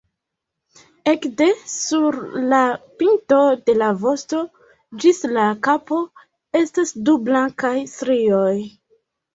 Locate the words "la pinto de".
2.53-3.77